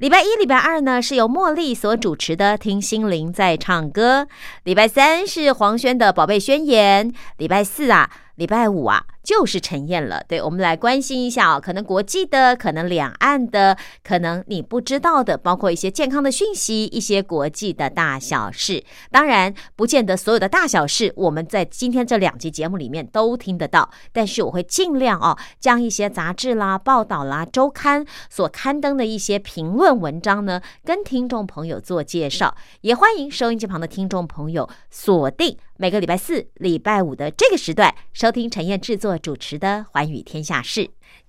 [0.00, 4.22] 礼拜一、礼拜二呢，是由茉莉所主持的《听心灵在唱歌》；
[4.64, 9.04] 礼拜三是黄轩的《宝贝宣言》；礼拜四啊，礼拜五啊。
[9.22, 18.82] 就是陈燕了，对，我们来关心一下哦，可能国际的，可能两岸的，可能你不知道的，包括一些健康的讯息，一些国际的大小事。
[19.10, 32.56] 当然，不见得所有的大小事我们在今天这两集节目里面都听得到，但是我会尽量哦，将一些杂志啦、报道啦、周刊所刊登的一些评论文章呢，跟听众朋友做介绍。
[32.80, 39.20] 也欢迎收音机旁的听众朋友锁定每个礼拜四、礼拜五的这个时段收听陈燕制作。
[39.20, 40.80] 主持的《寰宇天下事》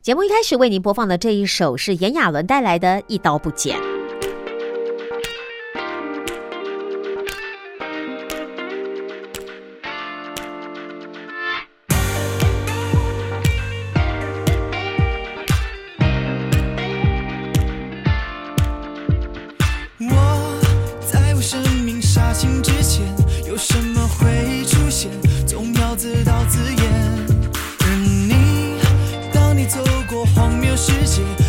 [0.02, 3.78] 节目一开始为您播放的这一首是炎亚纶带来的《一刀不剪》。
[30.82, 31.41] 世界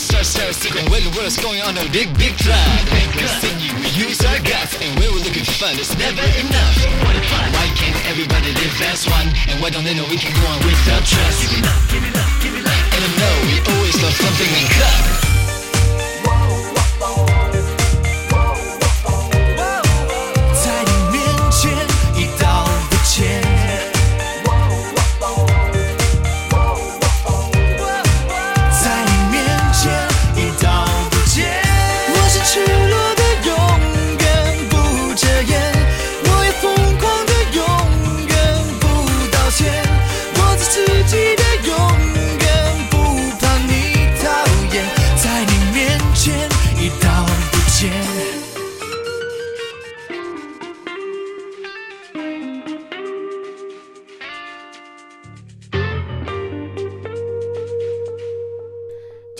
[0.00, 2.82] start, start, secret When the world's going on a big, big cloud
[3.14, 7.16] Continue, we use our guts And we were looking for fun, it's never enough What
[7.18, 9.28] a fun, why can't everybody live as one?
[9.50, 11.50] And why don't they know we can go on without trust?
[11.50, 14.14] Give it up, give it up, give it up And I know we always love
[14.14, 15.02] something we got
[16.26, 16.46] Whoa,
[17.00, 17.37] whoa, whoa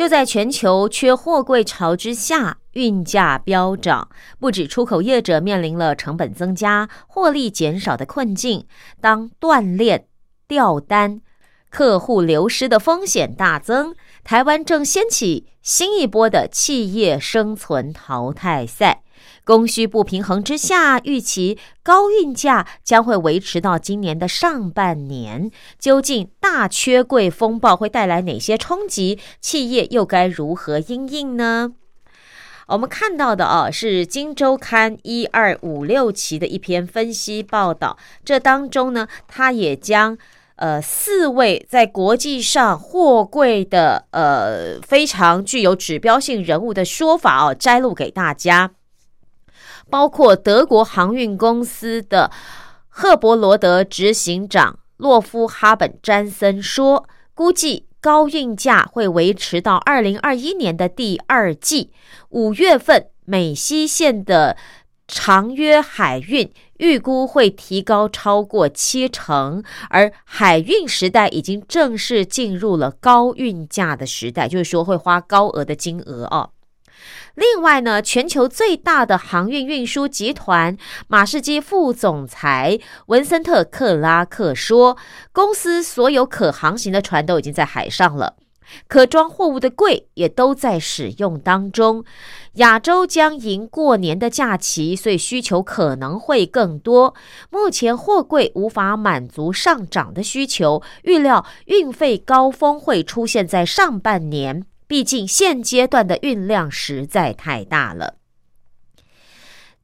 [0.09, 4.09] 在全球缺货贵潮之下，运价飙涨，
[4.39, 8.67] 不止出口业者面临了成本增加、获利减少的困境。
[9.01, 10.07] 当断链、
[10.47, 11.21] 掉单、
[11.69, 13.95] 客户流失的风险大增，
[14.25, 19.03] 台湾正掀起新一波的企业生存淘汰赛。
[19.49, 25.51] 供需不平衡之下，预期高运价将会维持到今年的上半年。
[25.79, 29.19] 究竟大缺柜风暴会带来哪些冲击？
[29.41, 31.73] 企业又该如何应应呢？
[32.67, 37.97] 我们看到的哦，是《金周刊》一二五六期的一篇分析报道。
[38.23, 40.19] 这当中呢，他也将
[40.57, 48.73] 呃四位在国际上货柜的呃非常具有指标性人物的说法哦摘录给大家。
[49.91, 52.31] 包括德国航运公司的
[52.89, 61.93] 赫伯罗德执行长洛夫哈本詹森说，估计高运价会维持到二零二一年的第二季。
[62.31, 64.57] 五月份美西线的
[65.07, 76.51] 长约海运预估会提高超过七成，而海运时代已经正式进入了高运价的时代，就是说会花高额的金额哦。
[77.39, 80.77] 另外呢，全球最大的航运运输集团
[81.07, 84.97] 马士基副总裁文森特·克拉克说，
[85.31, 88.35] 公司所有可航行的船都已经在海上了，
[88.89, 92.05] 可装货物的柜也都在使用当中。
[92.55, 97.15] 亚洲将迎过年的假期，所以需求可能会更多。
[97.51, 104.65] 目前货柜无法满足上涨的需求，预料运费高峰会出现在上半年。
[104.89, 108.17] 毕竟现阶段的运量实在太大了。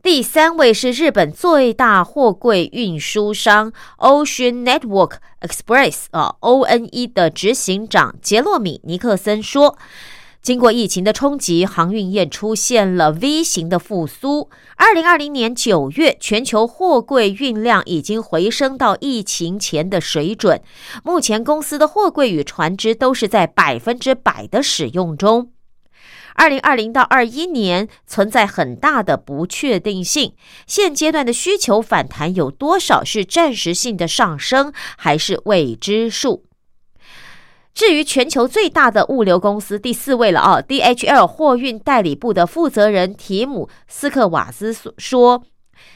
[0.02, 9.78] 第三位是日本最大货柜运输商 Ocean Network Express 啊 ONE 的执行长杰洛米尼克森说。
[10.44, 14.50] 经过疫情的冲击，航运业出现了 V 型的复苏。
[14.76, 20.60] 二零二零年九月，全球货柜运量已经回升到疫情前的水准。
[21.02, 25.50] 目前，公司的货柜与船只都是在百分之百的使用中。
[26.34, 30.34] 二零二零到二一年存在很大的不确定性，
[30.66, 36.44] 现阶段的需求反弹有多少是暂时性的上升，还是未知数。
[37.74, 45.42] 至于全球最大的物流公司第四位了啊，DHL 货运代理部的负责人提姆斯克瓦斯说：“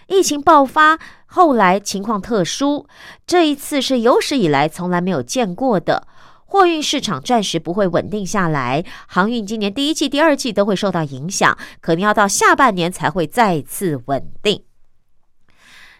[0.09, 2.87] 疫情爆发后来情况特殊，
[3.25, 6.09] 这一次是有史以来从来没有见过的。
[6.47, 14.65] 货运市场暂时不会稳定下来，航运今年第一季、第二季都会受到影响，可能要到下半年才会再次稳定。”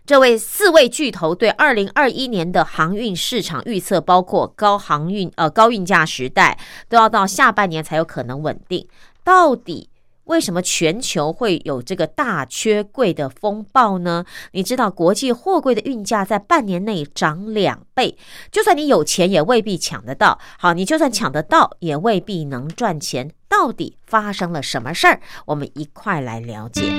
[0.09, 6.59] 这位四位巨头对二零二一年的航运市场预测，包括高航运呃高运价时代，
[6.89, 8.89] 都要到下半年才有可能稳定。
[9.23, 9.91] 到底
[10.25, 14.25] 为什么全球会有这个大缺柜的风暴呢？
[14.53, 18.17] 你知道国际货柜的运价在半年内涨两倍，
[18.51, 20.39] 就算你有钱也未必抢得到。
[20.59, 23.31] 好，你就算抢得到，也未必能赚钱。
[23.47, 25.21] 到底发生了什么事儿？
[25.45, 26.91] 我们一块来了解。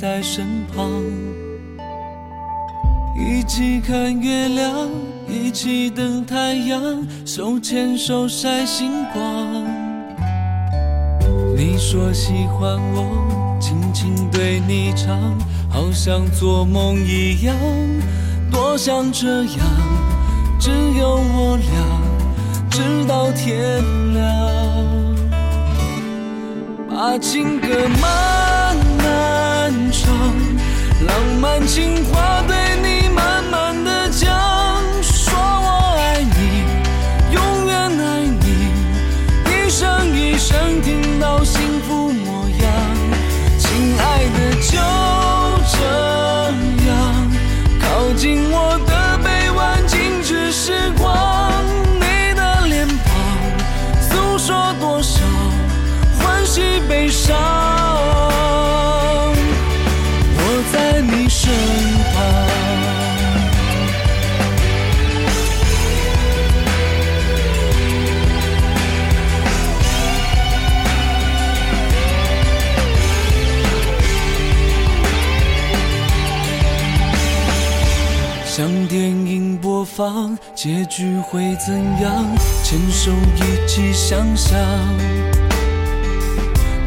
[0.00, 0.90] 在身旁，
[3.14, 4.88] 一起看月亮，
[5.28, 9.22] 一起等太阳，手牵手晒星光。
[11.54, 15.38] 你说喜欢我，轻轻对你唱，
[15.68, 17.54] 好像做梦一样，
[18.50, 19.58] 多想这样，
[20.58, 23.82] 只有我俩，直到天
[24.14, 24.24] 亮。
[26.88, 27.68] 把情歌
[28.00, 28.59] 慢
[29.70, 30.12] 慢唱，
[31.06, 34.28] 浪漫情话对你慢慢的讲，
[35.00, 36.64] 说我爱你，
[37.32, 38.72] 永远爱你，
[39.46, 41.99] 一生一生听到幸福。
[80.54, 82.24] 结局会怎样？
[82.62, 84.58] 牵手一起想象。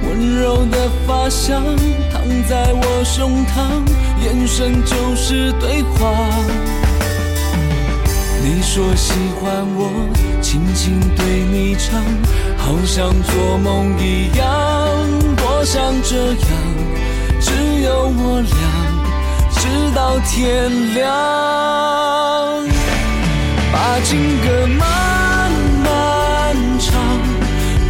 [0.06, 1.64] 温柔的发香
[2.12, 3.84] 躺在我胸膛，
[4.24, 6.12] 眼神就是对话。
[8.44, 9.90] 你说喜欢我，
[10.42, 12.04] 轻轻对你唱，
[12.58, 14.46] 好像做梦一样。
[15.46, 16.50] 我想这样，
[17.40, 17.52] 只
[17.82, 18.54] 有我俩，
[19.52, 21.10] 直到天亮，
[23.74, 25.52] 把情歌慢
[25.84, 26.94] 慢唱，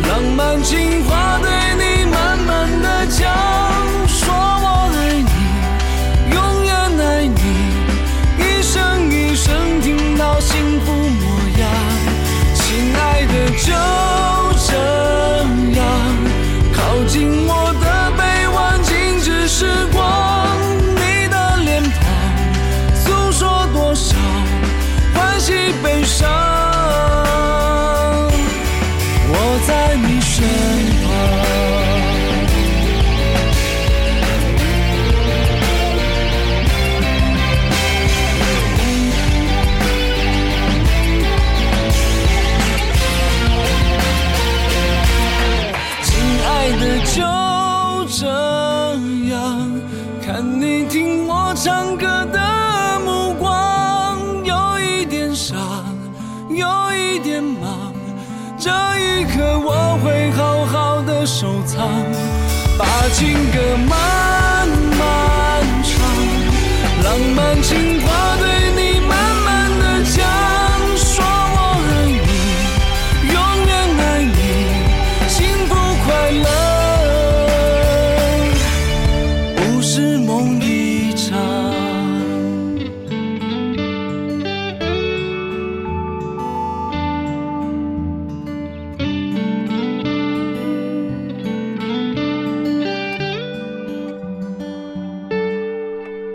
[0.07, 3.29] 浪漫情话对你慢慢的讲，
[4.07, 7.41] 说我爱你，永远爱你，
[8.39, 11.25] 一生一生听到幸福模
[11.59, 11.69] 样，
[12.55, 13.73] 亲爱的就
[14.65, 14.71] 这
[15.77, 15.83] 样，
[16.73, 17.62] 靠近我。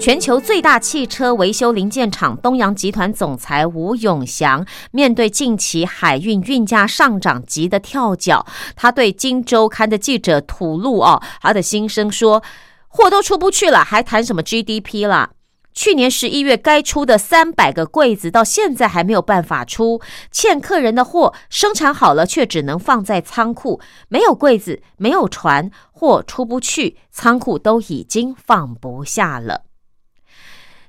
[0.08, 12.42] 全球最大汽车维修零件厂东洋集团总裁吴永祥，面对近期海运运价上涨急的跳脚，他对《金周刊》的记者吐露哦，他的心声说：
[12.88, 15.28] 货都出不去了，还谈什么 GDP 啦？
[15.74, 20.00] 去年十一月该出的三百个柜子，到现在还没有办法出，
[20.32, 29.67] 欠客人的货生产好了，却只能放在仓库，没有柜子，没有船，货出不去，仓库都已经放不下了。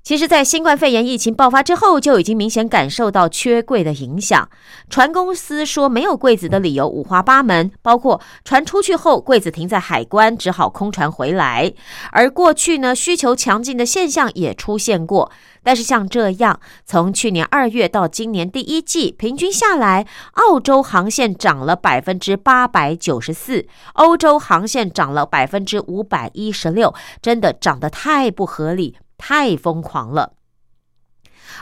[0.02, 4.50] 其实，在新冠肺炎疫情爆发之后，就已经明显感受到缺柜的影响。
[4.90, 11.72] 船公司说没有柜子的理由五花八门，包括船出去后柜子停在海关，只好空船回来。
[12.12, 15.32] 而过去呢，需求强劲的现象也出现过。
[15.62, 28.96] 但是像这样，从去年二月到今年第一季，平均下来，澳洲航线涨了百分之八百九十四，欧洲航线涨了百分之五百一十六，真的涨得太不合理。
[29.20, 30.34] 太疯狂了。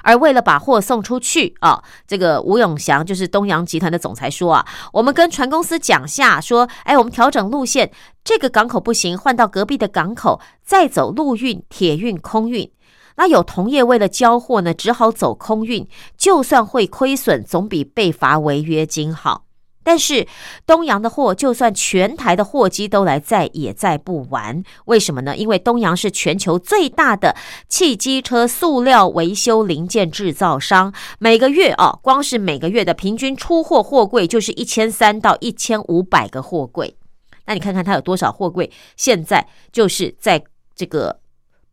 [0.04, 7.92] 而为了把货送出去啊，这个吴永祥就是东洋集团的总裁说啊，我们跟船公司讲下说，哎，我们调整路线，
[8.24, 12.72] 这个港口不行，换到隔壁的港口，再走陆运、铁运、空运。
[13.16, 19.47] 那有同业为了交货呢，只好走空运，就算会亏损，总比被罚违约金好。
[19.88, 20.28] 但是
[20.66, 24.62] 东洋的货，就算全台的货机都来载，也载不完。
[24.84, 25.38] 为什么呢？
[25.38, 27.34] 因为东洋是全球最大的
[27.70, 36.98] 汽机车塑料维修零件制造商，每个月啊，光是每个月的平均出货货柜就是一千三到一千五百个货柜。
[37.46, 38.70] 那你看看它有多少货柜？
[38.98, 40.44] 现在就是在
[40.76, 41.18] 这个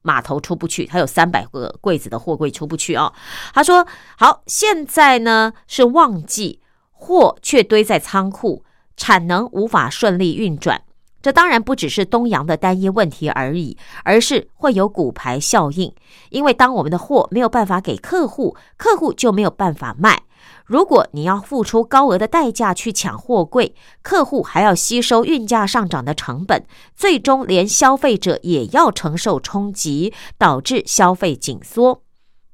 [0.03, 3.13] 码头出不去，他有三百个柜子的货柜出不去啊。
[3.53, 3.85] 他说
[4.17, 6.61] ：“好，现在呢是旺季。”
[7.05, 8.65] 货却堆在仓库，
[8.97, 10.81] 产能无法顺利运转。
[11.21, 15.93] 这当然不只是东洋的单一问题而已，而是会有骨牌效应。
[16.31, 20.23] 因为当我们的货没有办法给客户，客户就没有办法卖。
[20.67, 32.03] 如果你要付出高额的代价去抢货柜，客户还要吸收运价上涨的成本，最终连消费者也要承受冲击，导致消费紧缩。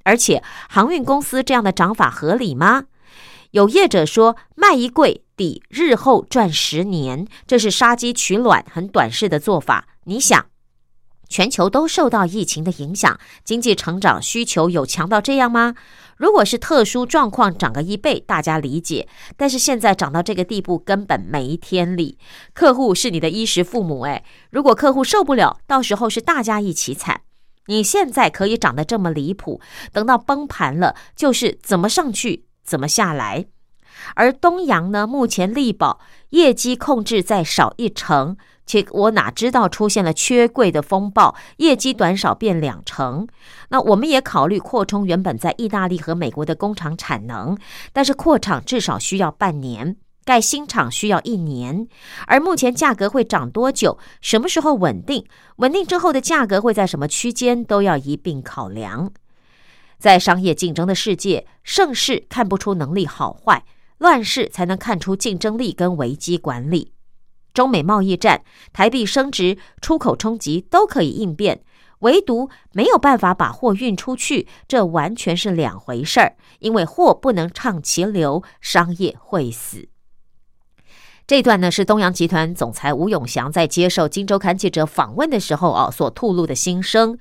[0.04, 2.84] 而且航运公司这样的涨法合理吗？
[3.50, 9.88] 有业者说，卖一柜抵日后赚十年，这是杀鸡取卵、很短视的做法。
[10.04, 10.46] 你想，
[11.28, 15.74] 全球都受到疫情的影响，经济成长需求有强到这样吗？
[16.16, 19.08] 如果是特殊状况涨个一倍，大家理解。
[19.36, 22.18] 但是现在涨到这个地步，根本没天理。
[22.52, 27.22] 客户是你的衣食父母，诶，如果客户受不了，到时候是大家一起惨。
[27.66, 29.60] 你现在可以涨得这么离谱，
[29.92, 33.46] 等到崩盘了，就是怎么上去怎么下来。
[34.14, 43.26] 而东阳呢，目前力保业绩控制在少一成，且我哪知道出现了缺柜的风暴，业绩短少变两成。
[43.70, 47.58] 那我们也考虑扩充原本在意大利和美国的工厂产能，
[47.92, 49.96] 但是扩厂至少需要半年。
[50.24, 51.88] 盖新厂需要一年，
[52.26, 53.98] 而目前价格会涨多久？
[54.20, 55.26] 什么时候稳定？
[55.56, 57.64] 稳定之后的价格会在什么区间？
[57.64, 59.10] 都要一并考量。
[60.00, 63.62] 在商业竞争的世界，盛世看不出能力好坏，
[63.98, 66.94] 乱世才能看出竞争力跟危机管理。
[67.52, 68.42] 中美贸易战、
[68.72, 71.62] 台币升值、出口冲击都可以应变，
[71.98, 76.36] 唯独没有办法把货运出去，这完全是两回事儿。
[76.60, 79.88] 因为货不能畅其流，商业会死。
[81.30, 87.16] 这段呢是东阳集团总裁吴永祥在接受《金周刊》记者访问的时候啊所吐露的心声。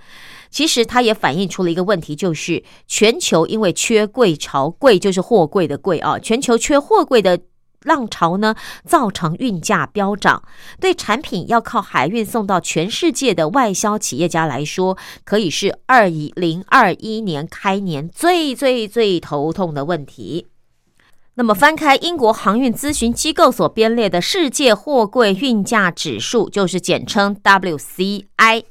[0.49, 7.39] 其实他也反映出了一个问题，就是全球因为缺柜潮，柜就是货柜的柜啊，全球缺货柜的
[7.83, 10.41] 浪潮呢，造成运价飙涨。
[10.79, 20.47] 对产品要靠海运送到全世界的外销企业家来说，可以是二零二一年开年最最最头痛的问题。
[21.39, 28.63] 那么，翻开英国航运咨询机构所编列的世界货柜运价指数，就是简称 WCI。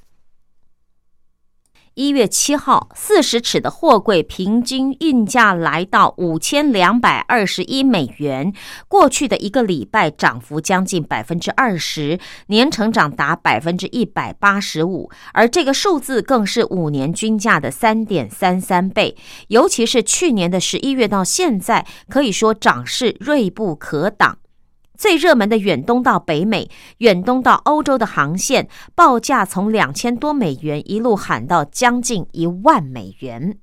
[1.98, 8.52] 一月七号，四十尺的货柜平均运价来到五千两百二十一美元。
[8.86, 15.10] 过去的一个礼拜，涨幅将近百分之二十，年成长达百分之一百八十五。
[15.32, 19.16] 而这个数字更是五年均价的三点三三倍。
[19.48, 24.38] 尤其是去年的十一月到现在，可以说涨势锐不可挡。
[24.98, 33.56] 最热门的远东到北美、远东到欧洲的航线报价从两千多美元一路喊到将近一万美元，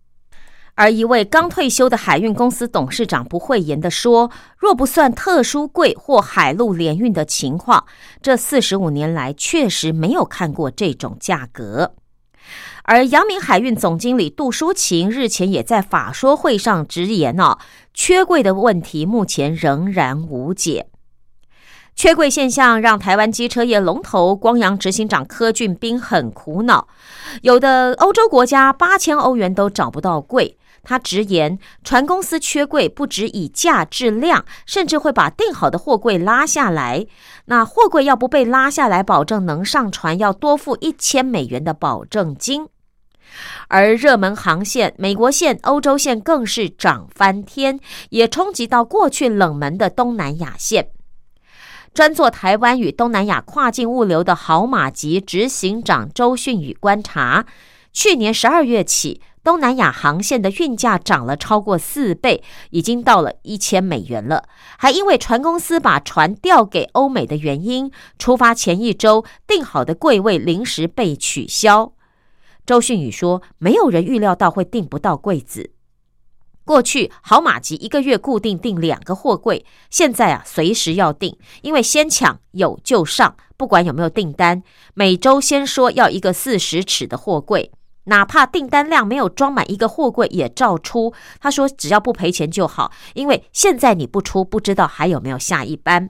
[0.75, 7.85] 而一位刚退休的海运公司董事长不讳言的说：“若不算特殊柜或海陆联运的情况，
[8.21, 11.95] 这四十五年来确实没有看过这种价格。”
[12.83, 17.57] 而阳明海运总经理杜淑琴日前也在法说会上直言：“哦，
[17.93, 20.87] 缺柜的问题目前仍然无解。”
[21.95, 26.89] 缺柜现象让台湾机车业龙头光阳执行长柯俊斌很苦恼，
[27.41, 30.57] 有的欧洲国家八千欧元都找不到柜。
[30.83, 37.07] 他直言，船公司缺柜不止以价质量，甚至会把订好的货柜拉下来。
[37.45, 42.67] 那货柜要不被拉下来，保证能上船，要多付一千美元的保证金。
[43.69, 47.79] 而热门航线美国线、欧洲线更是涨翻天，
[48.09, 50.89] 也冲击到过去冷门的东南亚线。
[51.95, 57.45] 专做台湾与东南亚跨境物流的豪马级执行长周训宇观察，
[57.93, 64.43] 去年十二月起，东南亚航线的运价涨了超过四倍，已经到了一千美元了。
[64.77, 71.93] 还因为船公司把船调给欧美的原因，出发前一周订好的柜位临时被取消。
[72.65, 75.71] 周训宇说：“没有人预料到会订不到柜子。”
[76.65, 84.63] 过去好马吉一个月固定订两个货柜，现在啊随时要订，因为先抢有就上，不管有没有订单，
[84.95, 87.71] 每周先说要一个四十尺的货柜，
[88.05, 91.13] 哪怕订单量没有装满一个货柜也照出。
[91.39, 96.09] 他说只要不赔钱就好，因为现在你不出，不知道还有没有下一班。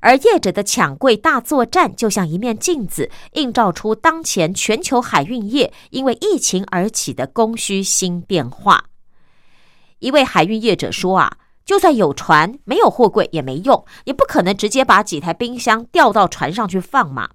[0.00, 8.84] 而业者的抢柜大作战就像一面镜子，映照出当前全球海运业因为疫情而起的供需新变化。
[10.00, 17.30] 一位海运业者说：“啊，就算有船，没有货柜也没用，也不可能直接把几台冰箱吊到船上去放嘛。”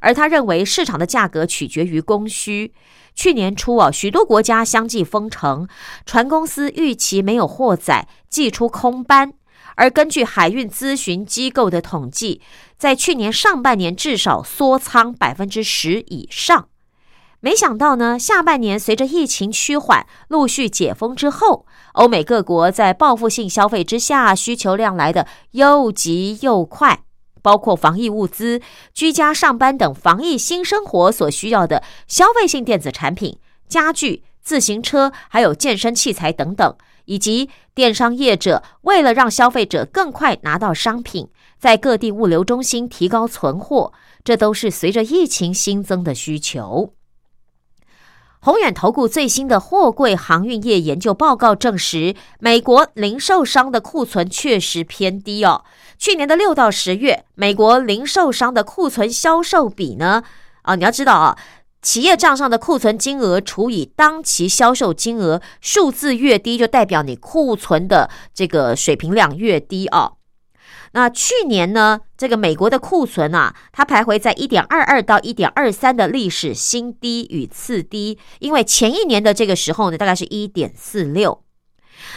[0.00, 2.72] 而他认为，市场的价格取决于供需。
[3.14, 5.68] 去年初啊，许多国家相继封城，
[6.04, 9.32] 船公司预期没有货载，寄出空班。
[9.76, 12.40] 而根据海运咨询机构的统计，
[12.78, 16.68] 在去年上半年至少缩仓百分之十以上。
[17.40, 27.04] 没想到呢，下半年随着疫情趋缓、陆续解封之后，欧美各国在报复性消费之下，需求量来的又急又快，
[27.42, 28.60] 包括防疫物资、
[28.92, 41.28] 居家上班等防疫新生活所需要的消费性电子产品、家具、自行车，还有健身器材等等，以及电商业者为了让消费者更快拿到商品，
[41.60, 43.92] 在各地物流中心提高存货，
[44.24, 46.95] 这都是随着疫情新增的需求。
[48.40, 55.64] 宏远投顾最新的货柜航运业研究报告证实，美国零售商的库存确实偏低哦。
[55.98, 60.22] 去年的六到十月，美国零售商的库存销售比呢？
[60.62, 61.36] 啊，你要知道啊，
[61.82, 70.15] 企业账上的库存金额除以当期销售金额，数字越低，就代表你库存的这个水平量越低哦。
[70.92, 81.42] 那去年呢，这个美国的库存啊，它徘徊在一点二二到一点二三的历史新低与次低，因为前一年的这个时候呢，大概是一点四六。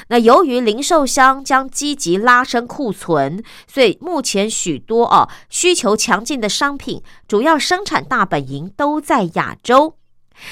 [0.10, 9.96] 那由于零售商将积极拉升库存，所以目前许多哦需求强劲的商品，主要生产大本营都在亚洲，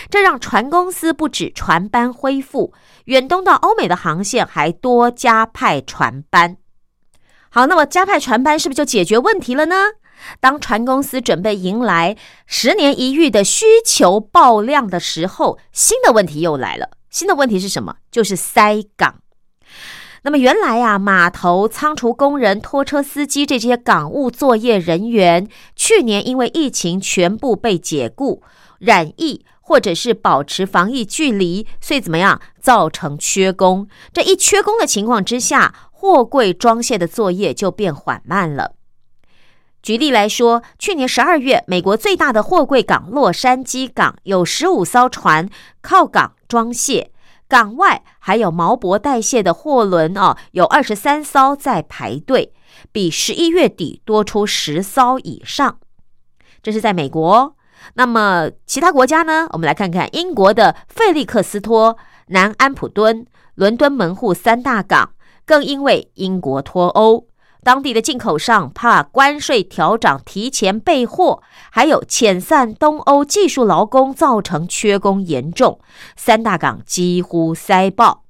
[0.10, 2.73] 这让船公司不止船班恢复，
[3.06, 6.58] 远东到欧美的航线还多加派船班。
[7.58, 9.76] 好，那么加派船班是不是就解决问题了呢？
[10.39, 12.15] 当船公司准备迎来
[12.46, 16.91] 十年一遇的需求爆量的时候，新的问题又来了。
[17.10, 17.96] 新的问题是什么？
[18.12, 19.15] 就是塞港。
[20.22, 28.43] 那么原来啊，码头、仓储工人、拖车司机这些港务作业人员，去年因为疫情全部被解雇、
[28.78, 33.88] 染疫，或者是保持防疫距离，所以怎么样，造成缺工。
[34.13, 38.75] 这一缺工的情况之下，货柜装卸的作业就变缓慢了。
[39.81, 45.49] 举例来说，去年十二月，美国最大的货柜港洛杉矶港有十五艘船
[45.81, 47.10] 靠港装卸。
[47.47, 52.53] 港外还有毛博代谢的货轮哦，有二十三艘在排队，
[52.91, 55.79] 比十一月底多出十艘以上。
[56.62, 57.55] 这是在美国。
[57.95, 59.47] 那么其他国家呢？
[59.51, 65.12] 我们来看看英国的费利克斯托、南安普敦、伦敦门户三大港，
[65.47, 67.25] 更因为英国脱欧。
[67.63, 75.79] 当地的进口商怕关税调涨提前备货，还有遣散东欧技术劳工，造成缺工严重，
[76.15, 78.23] 三大港几乎塞爆。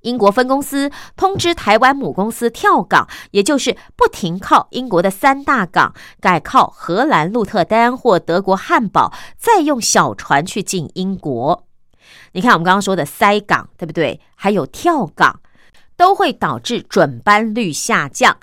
[0.00, 11.64] 英国分公司通知台湾母公司跳港，也就是不停靠英国的三大港，改靠荷兰鹿特丹或德国汉堡，再用小船去进英国。
[12.32, 14.20] 你看我们刚刚说的塞港，对不对？
[14.34, 15.41] 还有跳港。
[16.02, 18.36] 都会导致准班率下降。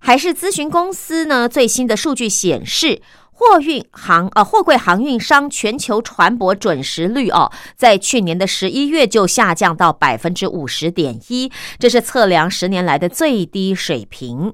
[0.00, 3.00] 还是咨询公司呢最新的数据显示，
[3.30, 14.52] 货运航呃货柜航运商全球船舶准时率哦，在去年的十一月就下降到百分之五十点一，这是测量十年来的最低水平。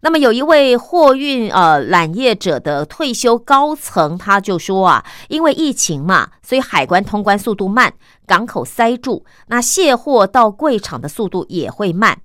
[0.00, 7.92] 那么有一位货运呃揽业者的退休高层，他就说啊，因为疫情嘛，所以海关通关速度慢，
[8.28, 12.20] 港口塞住，那卸货到柜场的速度也会慢。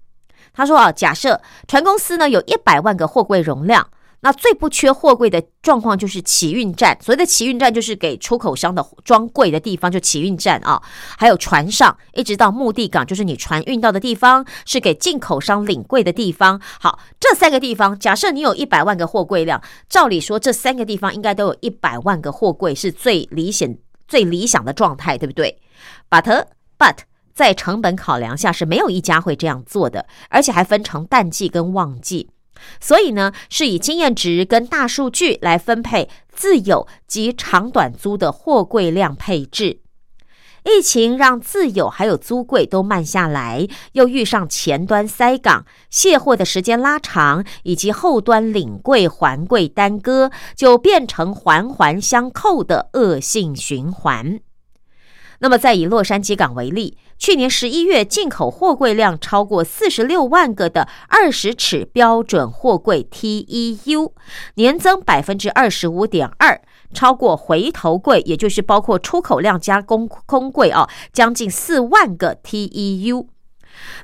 [0.53, 3.87] 他说啊，假设船公司呢有一百万个货柜容量。
[4.25, 10.81] 那最不缺货柜的状况就是起运站，所谓的起运站就是给出口商的装柜的地方，就起运站啊。
[11.17, 16.61] 还有船上一直到目的港，就是你船运到的地方，是给进口商领柜的地方。
[16.79, 23.75] 好，这三个地方，假设你有一百万个货柜量，照理说这三个地方应该都有一百万个货柜，是最理想、
[24.07, 25.59] 最理想的状态，对不对
[26.13, 26.45] ？But
[26.78, 26.97] but
[27.34, 32.30] 在成本考量下是没有一家会这样做的，而且还分成淡季跟旺季。
[32.80, 39.80] 所以呢，是以经验值跟大数据来分配自有及长短租的货柜量配置。
[40.63, 54.39] 疫情让自有还有租柜都慢下来，又遇上前端塞港、卸货的时间拉长，以及后端领柜还柜耽搁，就变成环环相扣的恶性循环。
[55.43, 56.97] 那么，再以洛杉矶港为例。
[57.17, 64.13] 去年十一月进口货柜量超过四十六万个的二十尺标准货柜 TEU，
[64.56, 66.62] 年增百分之二十五点二，
[66.93, 73.27] 超过回头柜，也就是包括出口量加工空柜哦，将近四万个 TEU。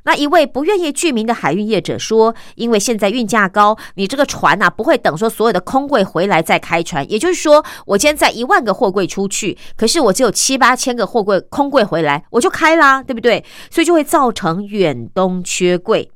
[0.03, 7.09] 那一位不愿意具名的海运业者说：“因为现在运价高，你这个船呐不会等说所有的空柜回来再开船。
[7.11, 13.43] 也就是说，我今天在一万个货柜出去，可是我只有七八千个货柜空柜回来，我就开啦，对不对？
[13.69, 16.11] 所以就会造成远东缺柜，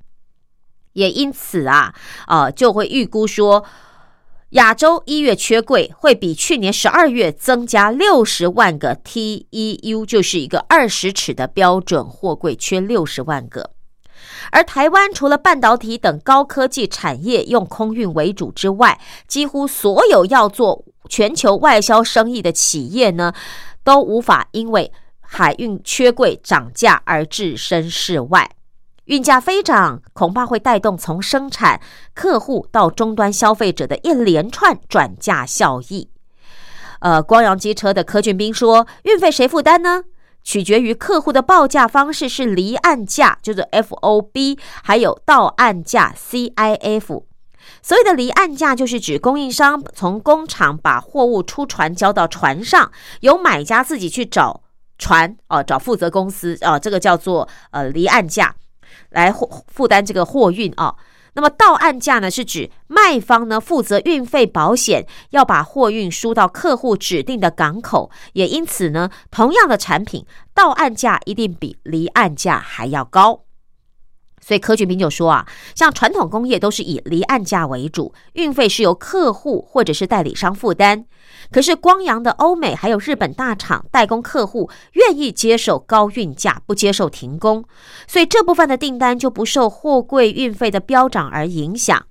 [0.93, 1.93] 也因此啊，
[2.27, 3.63] 呃，就会预估说。”
[4.53, 13.71] 亚洲一月缺柜会比去年十二月增加六十万个 TEU，就是一个二十尺的标准货柜缺六十万个。
[14.51, 23.33] 而台湾除了半导体等高科技产业用空运为主之外，几乎所有要做全球外销生意的企业呢，
[23.83, 28.51] 都无法因为海运缺柜涨价而置身事外。
[29.05, 31.81] 运价飞涨，恐怕会带动从生产
[32.13, 36.09] 客户到终端消费者的一连串转嫁效益。
[36.99, 40.03] 呃，光阳机车的柯俊斌说：“运费谁负担呢？
[40.41, 47.23] 取决于客户的报价方式是离岸价，就是 FOB，还有到岸价 CIF。
[47.81, 54.61] 所谓的离岸价，就是指供应商从工厂把货物出船交到船上，由买家自己去找
[54.97, 58.53] 船哦，找负责公司哦，这个叫做呃离岸价，
[59.09, 60.95] 来负负担这个货运啊。
[61.35, 73.42] 那么到岸价呢，是指卖方呢负责运费保险，要把货运输到客户指定的港口，也因此呢，同样的产品到岸价一定比离岸价还要高。
[74.45, 81.05] 所以柯俊斌就说啊，像传统工业都是以离岸价为主，运费是由客户或者是代理商负担。
[81.51, 87.63] 可是光阳的欧美还有日本大厂代工客户愿意接受高运价，不接受停工，
[88.07, 92.05] 所以这部分的订单就不受货柜运费的飙涨而影响。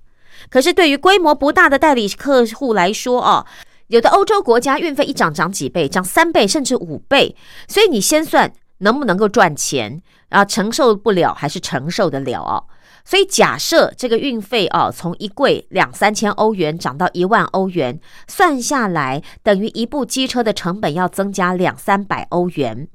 [0.49, 3.45] 可是对于规模不大的代理客户来说哦，
[3.87, 7.35] 有的欧洲国家运费一涨涨几倍，涨三倍甚至五倍，
[7.67, 10.01] 所以你先算能不能够赚钱。
[10.33, 12.65] 啊，承受不了还是承受得了哦？
[13.05, 22.87] 所以假设这个运费哦，从一柜两三千欧元涨到一万欧元，算下来等于一部机车的成本要增加两三百欧元。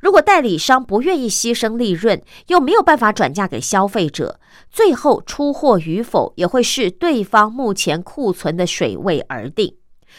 [0.00, 4.38] 如果代理商不愿意牺牲利润，又没有办法转嫁给消费者，
[4.70, 9.76] 最后出货与否也会视对方目前库存的水位而定。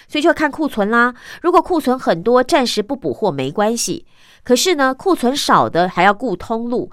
[0.07, 1.15] 所以就要看库存啦。
[1.41, 4.05] 如果库存很多，暂时不补货没关系。
[4.47, 6.89] 可是呢，库存少的还要顾通路，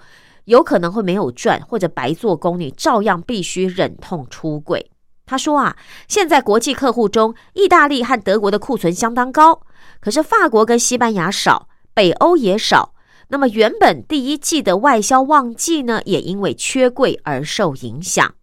[0.47, 4.91] 有可能会没有赚，或者白做工，你照样必须忍痛出柜。
[5.25, 5.77] 他说啊，
[6.09, 9.61] 现在国际客户中，意大利和德国的库存相当高，
[10.01, 12.93] 可是法国跟西班牙少，北欧也少。
[13.29, 18.35] 那么原本第一季的外销旺季呢，也因为缺柜而受影响。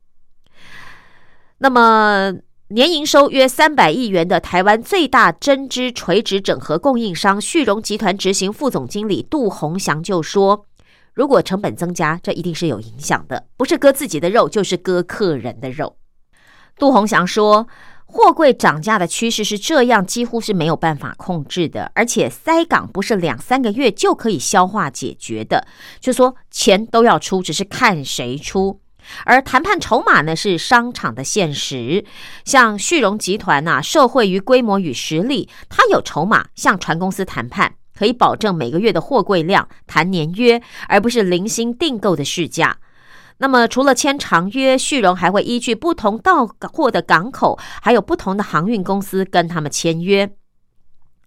[1.58, 2.36] 那么。
[2.74, 10.66] 年营收约三百亿元的台湾最大针织垂直整合供应商旭荣集团执行副总经理杜宏祥就说
[11.14, 15.98] ：“如果成本增加，这一定是有影响的，不是割自己的肉，就是割客人的肉。”
[16.80, 17.68] 杜宏祥说
[18.08, 25.68] ：“货柜涨价的趋势是这样，几乎是没有办法控制的，而且塞港不是两三个月就可以消化解决的，
[26.00, 28.80] 就说钱都要出，只是看谁出。”
[29.26, 32.06] 而谈判筹码呢，是商场的现实。
[32.46, 42.78] 像旭荣集团呐，受惠于规模与实力，它有筹码向船公司谈判，可以保证每个月的货柜量，谈年约，而不是零星订购的市价。
[43.38, 50.30] 那么，除了签长约，旭荣还会依据不同到货的港口，还有不同的航运公司跟他们签约。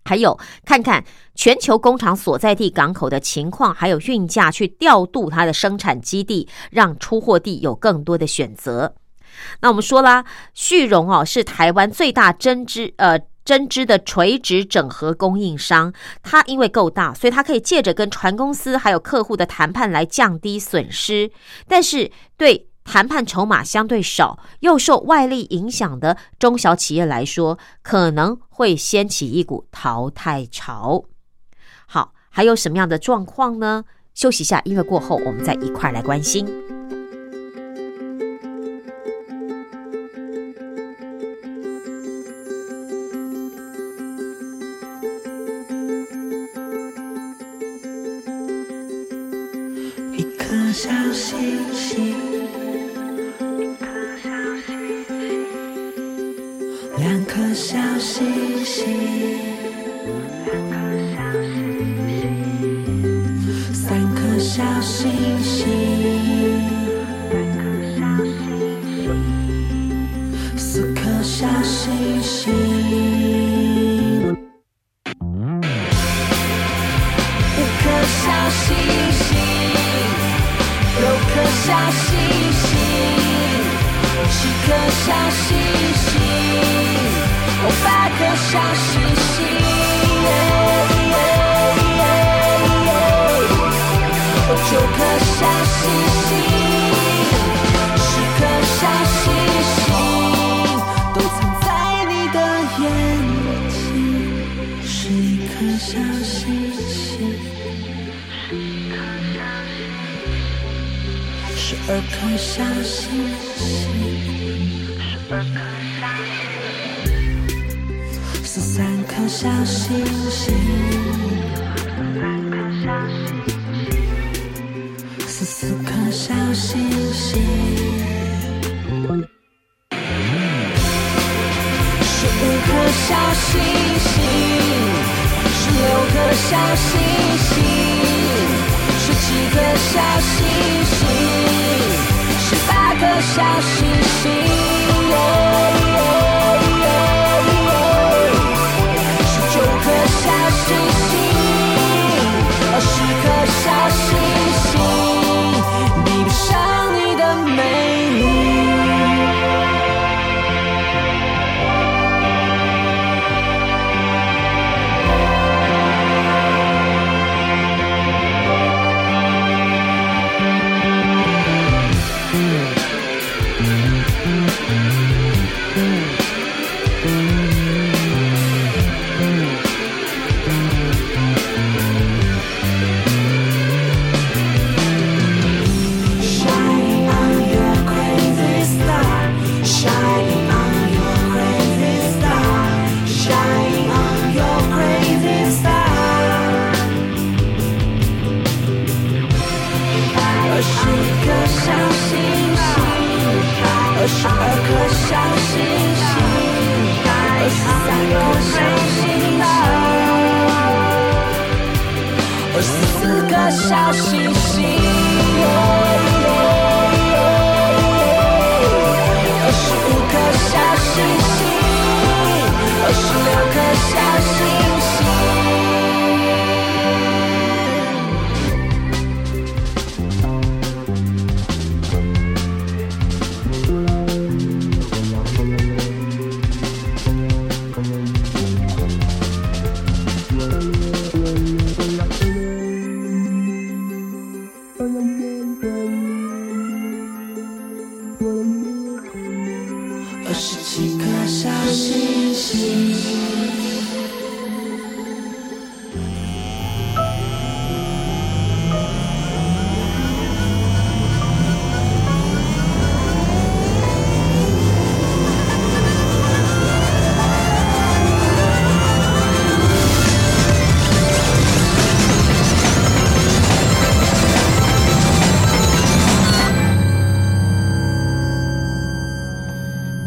[0.04, 1.02] 还有看看
[1.34, 8.94] 全球工厂所在地港口的情况，还有运价去调度它的生产基地，让出货地有更多的选择。
[9.60, 21.30] 那我们说啦，旭荣哦是台湾最大针织呃针织的垂直整合供应商，它因为够大，所以它可以借着跟船公司还有客户的谈判来降低损失，
[21.66, 22.68] 但是对。
[22.84, 31.04] 谈判筹码相对少，又受外力影响的中小企业来说，可能会掀起一股淘汰潮。
[31.86, 33.84] 好，还有什么样的状况呢？
[34.14, 36.46] 休息一下，音乐过后，我们再一块来关心。
[50.12, 52.23] 一颗小星星。
[57.54, 59.53] 小星星。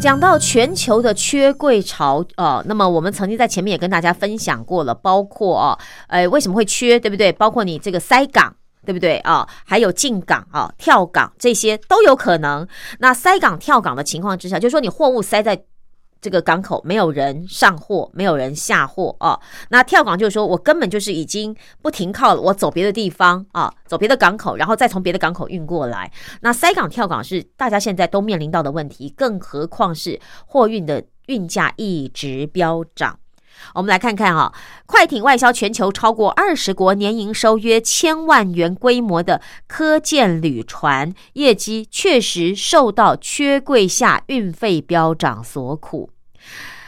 [0.08, 7.30] 讲到全球的缺柜潮，呃，那么我们曾经在前面也跟大家分享过了，包括啊，呃，为什么会缺，对不对？
[7.30, 8.54] 包括你这个塞港。
[8.86, 9.46] 对不对啊？
[9.66, 12.66] 还有进港啊、跳港这些都有可能。
[13.00, 15.62] 那塞港、跳港的情况之下，就是说你货物塞在
[16.20, 19.38] 这个港口，没有人上货，没有人下货哦。
[19.70, 26.10] 那跳港就是说我根本就是已经不停靠了，我走别的地方啊，走别的港口，然后再从别的港口运过来。
[26.40, 33.18] 那塞港、跳港是大家现在都面临到的问题，更何况是货运的运价一直飙涨。
[33.74, 34.52] 我们来看看啊，
[34.86, 46.10] 快艇外销全球超过二十国，年营收约千万元规模的科建旅船，业绩确实受到缺柜下运费飙涨所苦。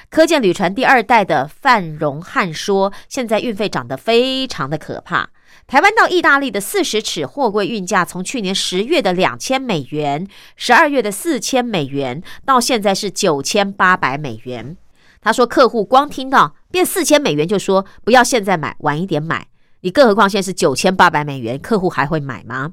[0.08, 5.30] 科建旅船第二代的范荣汉说，现在运费涨得非常的可怕。
[5.68, 14.76] 台湾到意大利的四十尺货柜运价，从去年十月的两千美元，十二月的四千美元，到现在是九千八百美元。
[15.22, 19.48] 他说，客户光听到变四千美元就说不要现在买，晚一点买。
[19.82, 22.72] 你更何况现在是九千八百美元，客户还会买吗？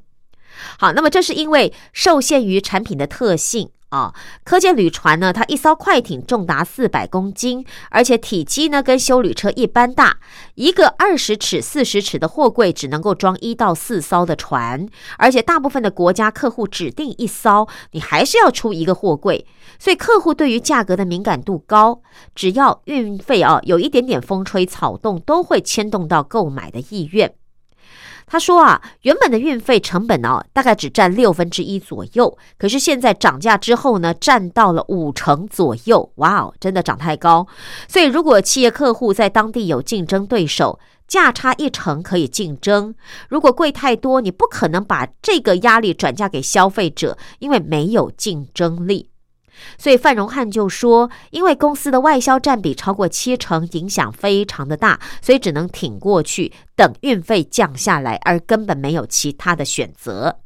[0.78, 4.14] 好，那么这是因为受限于产品的特性啊。
[4.44, 10.18] 科建旅船呢，它一艘快艇重达四百公斤，而且体积呢跟修旅车一般大。
[10.56, 19.46] 一个二十尺、四十尺的货柜只能够装一到四艘的船，而且大部分的国家客户指定一艘，你还是要出一个货柜。
[19.80, 22.02] 所以客户对于价格的敏感度高，
[22.34, 27.34] 只要运费啊有一点点风吹草动，都会牵动到购买的意愿。
[28.30, 36.12] 他说啊，原本的运费成本哦，大概只占六分之一左右，可是现在涨价之后呢，占到了五成左右。
[36.16, 37.48] 哇哦，真的涨太高。
[37.88, 42.94] 所以如果企业客户在当地有竞争对手，价差一成可以竞争。
[43.30, 49.10] 如果贵太多，你不可能把这个压力转嫁给消费者，因为没有竞争力。
[49.78, 60.40] 所以范荣汉就说，因为公司的外销占比超过七成，影响非常的大，所以只能挺过去，等运费降下来，而根本没有其他的选择。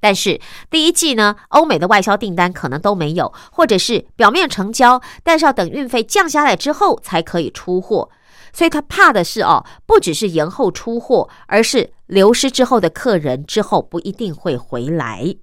[0.00, 0.40] 但是
[0.70, 8.08] 第一季呢，欧美的外销订单可能都没有，或者是表面成交，但是要等运费降下来之后才可以出货。
[8.52, 15.34] 所以他怕的是哦，不只是延后出货，而是流失之后的客人之后不一定会回来。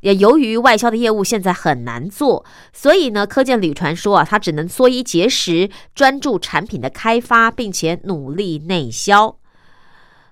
[0.00, 9.36] 也由于外销的业务现在很难做，所以呢，科建旅传说啊，它只能缩衣节食，专注产品的开发，并且努力内销。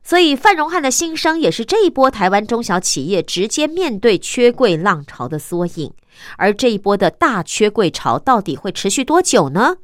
[0.02, 5.92] 所以范荣汉的心声也是这一波台湾中小企业直接面对缺柜浪潮的缩影。
[6.38, 9.76] 而这一波的大缺柜潮到底会持续多久呢？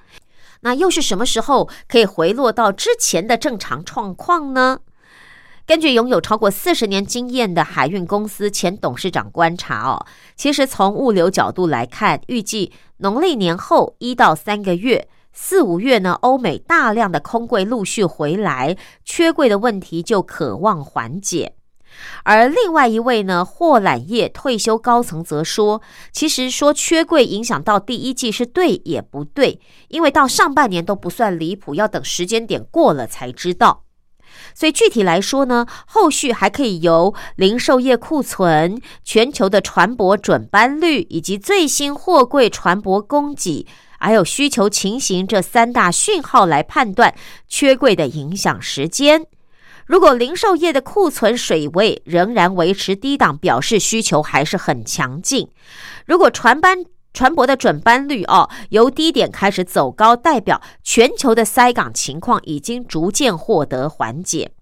[0.61, 4.79] 那又是什么时候可以回落到之前的正常状况呢？
[5.73, 10.05] 根据拥有超过四十年经验的海运公司前董事长观察哦，
[10.37, 21.55] 其实从物流角度来看，预计农历年后一到三个月、四五月呢，欧美大量的空柜陆续回来，缺柜的问题就可望缓解。
[22.25, 25.81] 而另外一位呢，货揽业退休高层则说，
[26.13, 29.59] 其实说缺柜影响到第一季是对也不对，
[29.89, 33.82] 因为到上半年都不算离谱，要等时间点过了才知道。
[34.55, 43.67] 所以具体来说呢，后续还可以由零售业库存、全球的船舶准班率以及最新货柜船舶供给，
[43.99, 47.15] 还有需求情形这三大讯号来判断
[47.49, 49.27] 缺柜的影响时间。
[49.87, 55.49] 如果零售业的库存水位仍然维持低档，表示需求还是很强劲。
[56.07, 64.53] 如果船班船舶的准班率哦，由低点开始走高，代表全球的塞港情况已经逐渐获得缓解。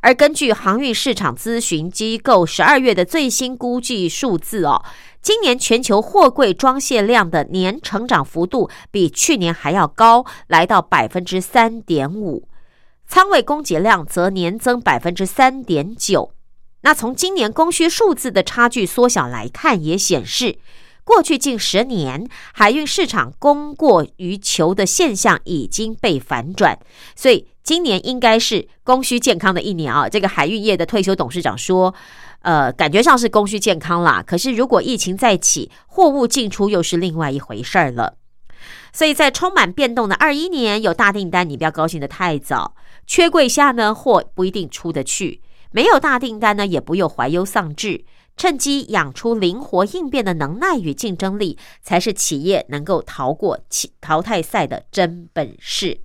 [0.00, 4.84] 而根据航运市场咨询机构十二月的最新估计数字哦，
[5.22, 12.48] 今年全球货柜装卸量的年成长幅度比去年还要高，来到百分之三点五，
[13.06, 16.32] 仓位供给量则年增百分之三点九。
[16.82, 20.58] 那从今年供需数字的差距缩小来看，也显示。
[21.08, 26.78] 过去近十年，海运市场供过于求的现象已经被反转，
[27.16, 30.06] 所以今年应该是供需健康的一年啊！
[30.06, 31.94] 这个海运业的退休董事长说
[32.42, 34.22] ：“呃，感觉上是供需健康啦。
[34.24, 38.18] 可是如果疫情再起，货物进出又是另外一回事儿了。
[38.92, 42.74] 所以在充满变动的二一年，有大订单，你不要高兴的太早。
[43.06, 45.40] 缺柜下呢，货不一定出得去；
[45.72, 48.04] 没有大订单呢，也不用怀忧丧志。”
[48.38, 53.58] 趁机养出灵活应变的能耐与竞争力，才是企业能够逃过
[54.00, 56.00] 淘汰赛的真本事。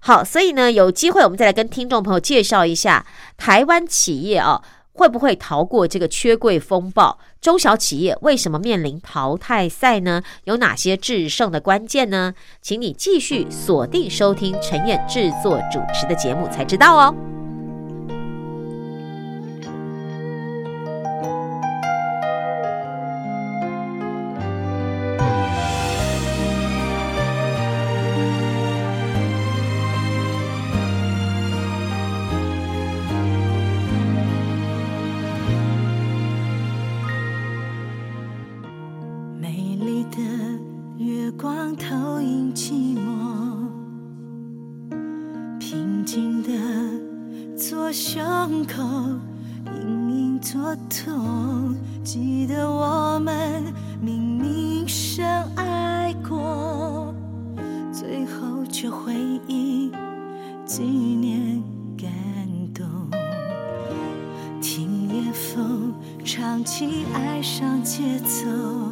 [0.00, 3.04] 好，所以呢，有机会我们再来跟听众朋友介绍一下
[3.36, 7.18] 台湾企业啊，会不会逃过这个缺柜风暴？
[7.40, 10.22] 中小企业为什么面临淘汰赛呢？
[10.44, 12.34] 有哪些制胜的关键呢？
[12.60, 17.47] 请你继续锁定收听陈燕制作主持的节目，才知道哦。
[39.40, 40.18] 美丽的
[40.98, 43.68] 月光投影寂寞，
[45.60, 46.50] 平静的
[47.56, 48.18] 左胸
[48.66, 48.82] 口
[49.66, 51.72] 隐隐作痛。
[52.02, 53.62] 记得我们
[54.00, 55.24] 明明深
[55.54, 57.14] 爱过，
[57.92, 59.14] 最后却回
[59.46, 59.92] 忆
[60.66, 61.62] 纪念
[61.96, 62.10] 感
[62.74, 62.84] 动。
[64.60, 68.87] 听夜风唱起爱上节奏。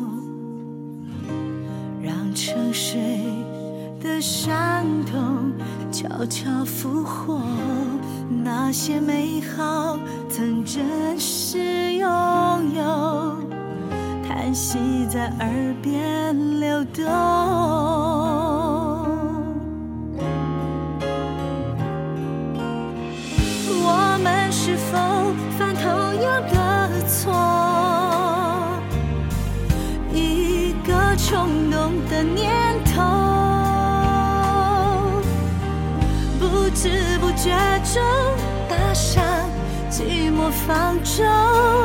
[4.29, 5.53] 伤痛
[5.93, 7.41] 悄悄复活
[8.43, 9.97] 那些美好
[10.29, 10.85] 曾真
[11.17, 12.09] 实拥
[12.75, 13.39] 有
[14.27, 15.49] 叹息在耳
[15.81, 18.46] 边流动。
[40.67, 41.76] 方舟。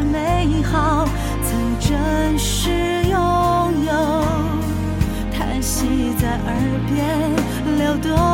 [0.00, 1.06] 美好
[1.42, 2.70] 曾真实
[3.08, 3.16] 拥
[3.84, 3.92] 有，
[5.32, 6.54] 叹息在耳
[6.88, 6.98] 边
[7.78, 8.33] 流动。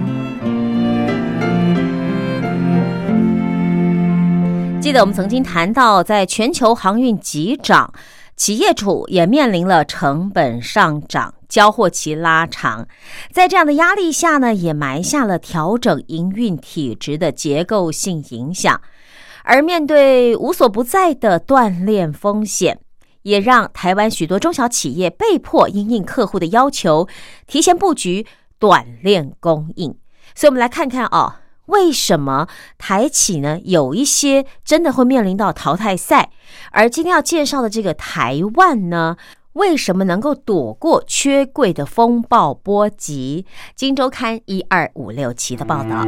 [4.81, 7.93] 记得我们曾经谈到，在全球航运急涨，
[8.35, 12.87] 企业主也面临了成本上涨、交货期拉长，
[13.31, 18.81] 在这样的压力下呢，也埋下了调整营运体质的结构性影响。
[19.43, 22.79] 而面对无所不在的锻炼风险，
[23.21, 27.07] 也让台湾许多中小企业被迫因应客户的要求，
[27.45, 28.25] 提前布局
[28.57, 29.95] 短链供应。
[30.33, 31.35] 所以，我们来看看哦。
[31.71, 32.47] 为什么
[32.77, 33.59] 台企呢？
[33.63, 36.29] 有一些真的会面临到淘汰赛，
[36.71, 39.17] 而今天要介绍的这个台湾呢，
[39.53, 43.45] 为什么能够躲过缺柜的风暴波及？
[43.75, 46.05] 《金周刊》一二五六期的报道。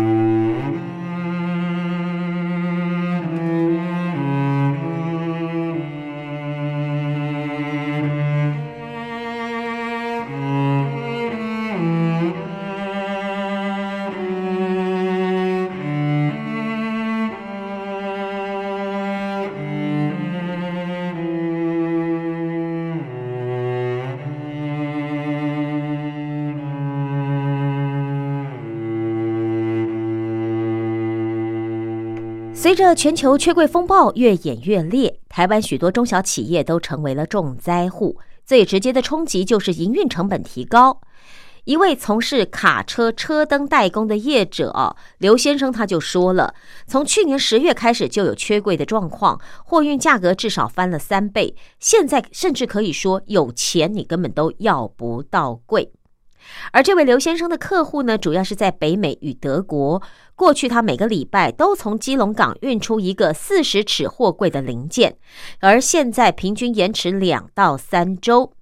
[32.74, 38.18] 随着全球缺柜风暴越演越烈，台湾许多中小企业都成为了重灾户。
[38.44, 41.00] 最直接的冲击就是营运成本提高。
[41.66, 46.56] 一位从事卡车车灯代工的业者哦，刘先生他就说了，
[46.88, 55.92] 从去年十月开始就有缺柜的状况，货运价格至少翻了三倍，现在甚至可以说有钱你根本都要不到柜。
[56.72, 60.02] 而这位刘先生的客户呢，主要是在北美与德国。
[60.36, 65.16] 过去他每个礼拜都从基隆港运出一个四十尺货柜的零件，
[65.60, 68.54] 而现在平均延迟两到三周。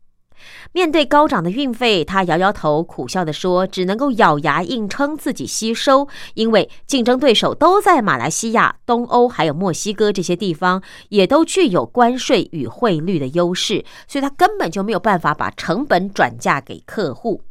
[0.71, 6.07] 面对高涨的运费，他摇摇头，苦笑地说：“只能够咬牙硬撑，自己吸收。
[6.33, 17.43] 因为竞争对手都在马来西亚、东欧还有墨西哥这些地方，也都具有关税与汇率的优势，所以他根本就没有办法把成本转嫁给客户。”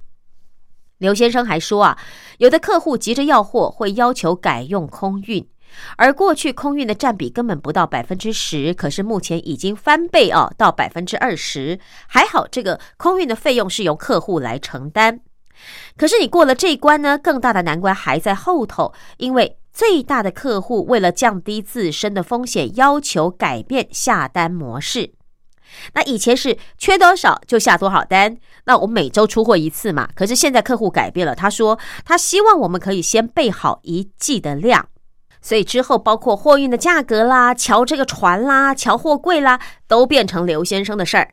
[1.00, 1.98] 刘先生还说啊，
[2.38, 5.48] 有的客户急着要货，会要求改用空运，
[5.96, 11.80] 而过去空运的占比根本不到百分之十，可是目前已经翻倍哦，到百分之二十。
[12.06, 15.20] 还好这个空运的费用是由客户来承担。
[15.96, 25.14] 可是你过了这一关呢，更大的难关还在后头，因为最大的客户为了降低自身的风险，要求改变下单模式。
[25.94, 30.08] 那以前是缺多少就下多少单，那我每周出货一次嘛。
[30.14, 34.88] 可是现在客户改变了，他说他希望我们可以先备好一季的量，
[35.40, 41.32] 所以之后包括货运的价格啦、瞧这个船啦、瞧货柜啦，都变成刘先生的事儿。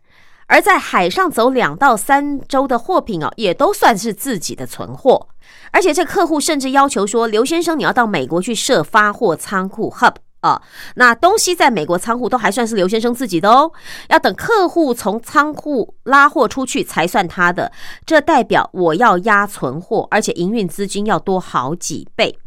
[0.49, 5.27] 而在海上走两到三周的货品哦，也都算是自己的存货。
[5.71, 10.61] 而且这客户甚至要求说，刘先生你要到美国去设发货仓库 hub 啊，
[10.95, 13.71] 那东西在美国仓库都还算是刘先生自己的哦，
[14.09, 17.71] 要等客户从仓库拉货出去才算他的。
[18.05, 22.37] 这代表我要压存货，而且营运资金要多好几倍。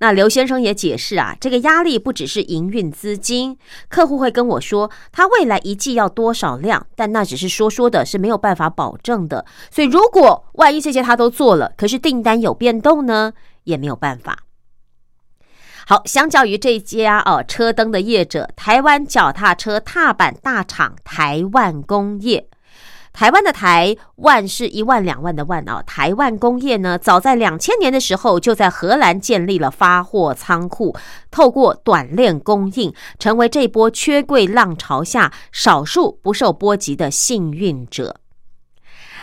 [0.00, 3.56] 那刘先生也解释啊，这个压力不只是营运资金，
[3.88, 9.46] 客户会跟我说他未来一季要多少量，但那只是说说的，是没有办法保证的。
[9.70, 14.38] 所以如果万一这些他都做了，可是订单有变动呢，也没有办法。
[15.90, 22.46] 好，相较于这家哦车灯的业者，台湾脚踏车踏板大厂台万工业。
[23.12, 30.94] 台湾的台万是一万两万的万啊，台湾工业呢，早在两千年的时候就在荷兰建立了发货仓库，
[31.28, 38.19] 透过短链供应，成为这波缺柜浪潮下少数不受波及的幸运者。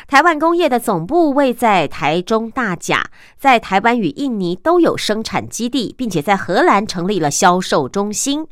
[0.07, 8.47] 台湾工业的总部位在台中大甲，在台湾与印尼都有生产基地，并且在荷兰成立了销售中心。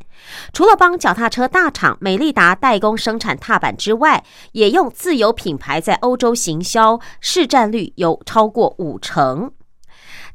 [0.52, 9.50] 除了帮脚踏车大厂美利达代工生产踏板之外，也用自有品牌在欧洲行销，市占率有超过五成。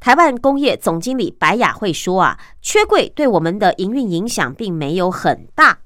[0.00, 5.80] 台湾工业总经理白雅慧说：“啊，缺柜对我们的营运影响并没有很大。”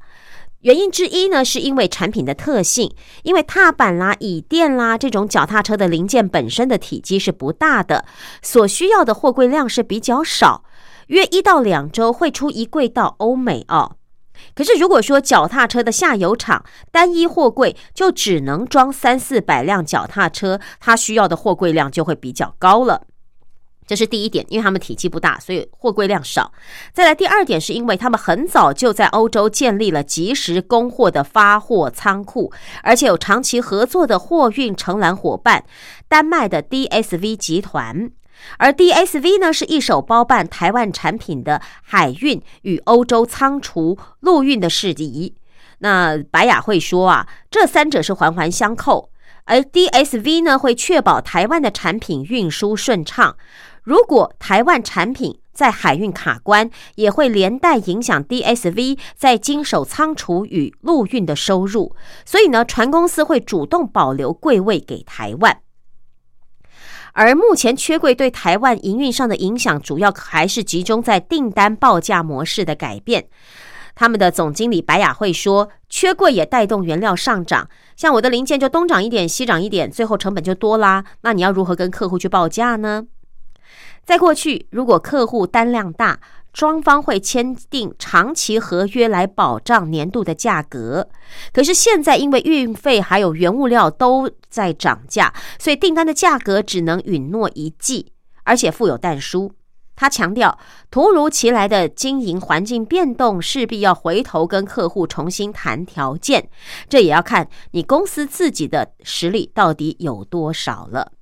[0.65, 2.91] 原因之一呢，是因为产品的特性，
[3.23, 8.07] 因为踏板啦、椅垫啦这种脚踏车的零件本身的体积是不大的，
[8.41, 10.65] 所需要的货柜量是比较少，
[11.09, 13.97] 约一到两周会出一柜到欧美哦。
[14.55, 23.03] 可是如果说脚踏车的下游厂单一货柜就只能装三四百辆脚踏车，它需要的货柜量就会比较高了。
[23.87, 26.53] 这是第一点，因为他们体积不大，所以货柜量少。
[26.93, 35.65] 再来第二点，是因为他们很早就在欧洲建立了及时供货的发货仓库，而且有长期合作的货运承揽伙伴——
[36.09, 38.11] 丹麦的 DSV 集团。
[38.59, 45.35] 而 DSV 呢，是一手包办台湾产品的海运与欧洲仓储、陆运的事宜。
[45.79, 49.11] 那白雅会说啊，这三者是环环相扣，
[49.45, 53.37] 而 DSV 呢，会确保台湾的产品运输顺畅。
[53.85, 61.95] 如果台湾产品在海运卡关，也会连带影响 DSV 在经手仓储与陆运的收入。
[62.25, 65.61] 所以呢，船公司会主动保留柜位给台湾。
[67.13, 73.29] 而目前缺柜对台湾营运上的影响，主要还是集中在订单报价模式的改变。
[73.95, 81.05] 他们的总经理白雅慧说，缺柜也带动原料上涨，像我的零件就东涨一点，西涨一点，最后成本就多啦。
[81.21, 83.07] 那你要如何跟客户去报价呢？
[84.05, 86.21] 在过去，如果客户单量大，
[86.53, 91.09] 双方会签订长期合约来保障年度的价格。
[91.53, 98.13] 可是现在，因为运费还有原物料都在涨价，所以订单的价格只能允诺一季，
[98.45, 99.53] 而且附有但书。
[99.97, 100.59] 他强调，
[100.91, 106.51] 突如其来的经营环境变动，势必要回头跟客户重新谈条件。
[106.89, 111.13] 这也要看你公司自己的实力到底有多少了。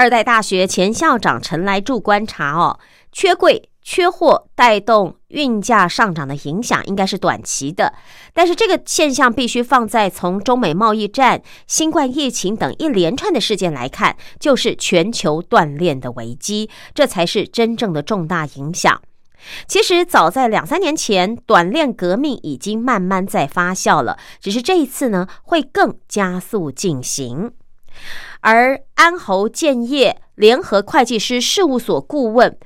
[0.00, 2.80] 二代大学前校长陈来柱观察哦，
[3.12, 7.92] 缺柜、缺货带动运价上涨的影响应该是短期的，
[8.32, 19.02] 但是这个现象必须放在从中美贸易战、新冠疫情等一连串的事件来看，就是全球断链的危机，这才是真正的重大影响。
[19.68, 27.52] 其实早在两三年前，短链革命已经慢慢在发酵了，只是这一次呢，会更加速进行。
[28.40, 32.56] 而安侯建业联合会计师事务所顾问、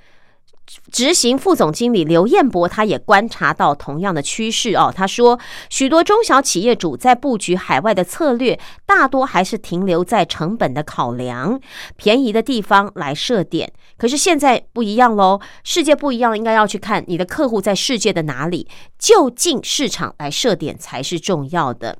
[0.91, 4.93] 执行副总经理刘彦博，他也观察到同样的趋势哦。
[4.95, 11.61] 他说，许多中小企业主在布局海外的策略，大多还是停留在成本的考量，
[11.97, 13.73] 便宜的地方来设点。
[13.99, 18.69] 可是现在不一样喽，世界不一样，应该要去看你的客户在世界的哪里，
[18.99, 21.99] 就近市场来设点才是重要的。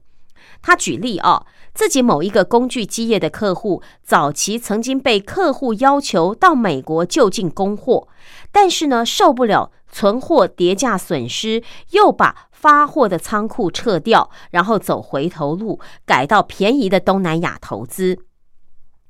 [0.63, 1.45] 他举例哦。
[1.75, 8.07] 自己某一个工具机业的客户，早期曾经被客户要求到美国就近供货，
[8.53, 18.21] 但是呢，受不了存货跌价损失，又把发货的仓库撤掉，然后走回头路，改到便宜的东南亚投资。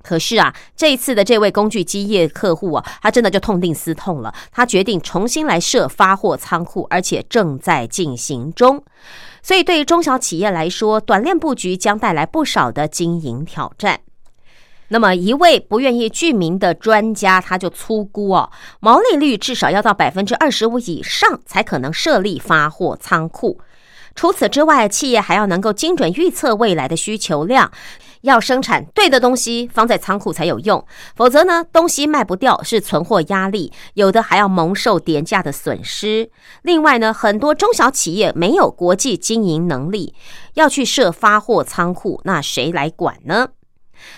[0.03, 8.83] 可是啊，这一次的这位工具机业客户啊，他真的就痛定思痛了，他决定重新来设发货仓库，而且正在进行中。
[9.47, 14.01] 所以，对于中小企业来说，短链布局将带来不少的经营挑战。
[14.89, 23.61] 那么，一位不愿意具名的专家，他就粗估哦，毛利率至少要到百分之二十五以上，才可能设立发货仓库。
[24.15, 27.71] 除此之外，企业还要能够精准预测未来的需求量，
[28.25, 36.31] 要生产对的东西放在仓库才有用，否则呢，东西卖不掉是存货压力，有的还要蒙受廉价的损失。
[36.63, 40.15] 另外呢，很多中小企业没有国际经营能力，
[40.55, 43.49] 要去设发货仓库，那谁来管呢？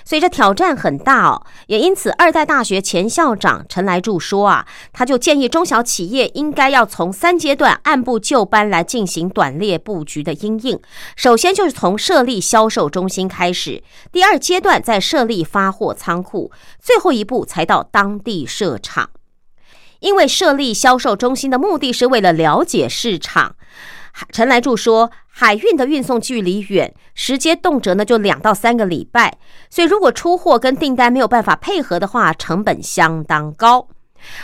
[0.04, 10.80] 所以这挑战很大哦，也因此二代大学前校长陈来柱说啊，他就建议中小企业应该要从三阶段按部就班来进行短列布局的应应。
[11.16, 13.82] 首先就是从设立销售中心开始，
[14.12, 19.10] 第二阶段再设立发货仓库，最后一步才到当地设厂。
[20.00, 23.56] 因为设立销售中心的目的是为了了解市场。
[24.30, 29.36] 陈来柱说，海运的运送距离远，时间动辄呢就两到三个礼拜，
[29.68, 33.86] 所以如果出货跟订单没有办法配合的话，成本相当高。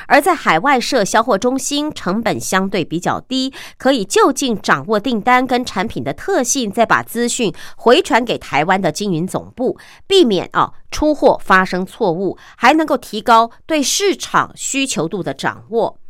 [0.07, 16.02] 而在海外设销货中心，成本相对比较低，可以就近掌握订单跟产品的特性，再把资讯回传给台湾的经营总部，避免啊出货发生错误，还能够提高对市场需求度的掌握。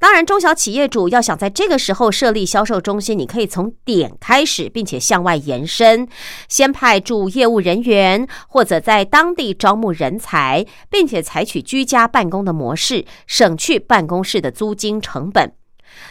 [0.00, 6.08] 当然，中小企业主要想在这个时候设立销售中心，你可以从点开始，并且向外延伸，
[6.48, 15.52] 先派驻业务人员，或者在当地招募人才，并且采取居家办公的模式，省去办公室的租金成本。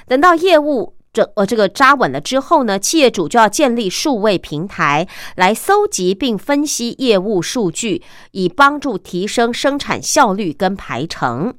[0.05, 11.53] 等到业务这呃这个扎稳了之后呢，企业主就要建立数位平台来搜集并分析业务数据，以帮助提升生产效率跟排程。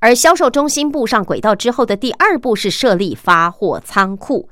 [0.00, 4.48] 而销售中心步上轨道之后的第二步是设立发货仓库。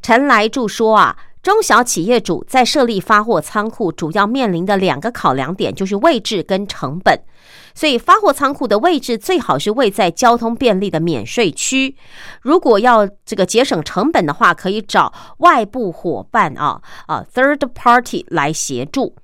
[0.00, 7.20] 陈来柱说啊，中小企业主在设立发货仓库，主要面临的两个考量点就是位置跟成本。
[7.74, 11.96] 所以发货仓库的位置最好是位在交通便利的免税区。
[12.42, 19.14] 如果要这个节省成本的话，可以找外部伙伴啊啊 third party 来协助。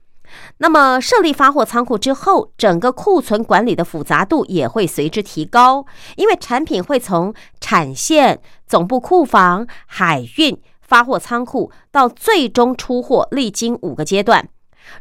[0.58, 14.48] 那么设立发货仓库之后，整个库存管理的复杂度也会随之提高，因为产品会从产线、总部库房、海运、发货仓库到最终出货，历经五个阶段。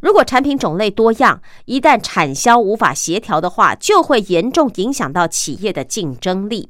[0.02, 6.70] 如果产品种类多样，一旦产销无法协调的话，就会严重影响到企业的竞争力。